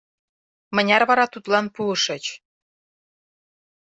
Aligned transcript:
—Мыняр 0.75 1.03
вара 1.09 1.25
тудлан 1.33 1.65
пуышыч? 1.75 2.25